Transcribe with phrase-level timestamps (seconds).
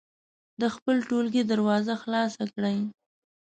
[0.61, 2.77] د خپل ټولګي دروازه خلاصه کړئ.